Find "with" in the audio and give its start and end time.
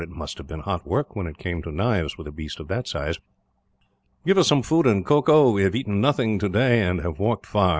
2.17-2.25